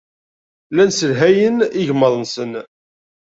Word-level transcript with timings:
Llan 0.71 0.91
sselhayen 0.93 1.57
igmaḍ-nsen. 1.81 2.51